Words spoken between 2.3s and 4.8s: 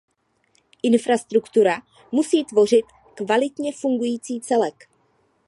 tvořit kvalitně fungující celek.